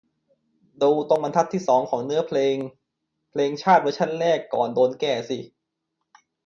[0.81, 2.55] ดูตรงบรรทัดที่สองของเนื้อเพลง
[3.31, 5.39] เพลงชาติเวอร์ชั่นแรกก่อนโดนแก้สิ